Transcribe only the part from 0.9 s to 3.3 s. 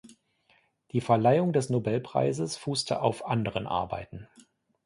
Die Verleihung des Nobelpreises fußte auf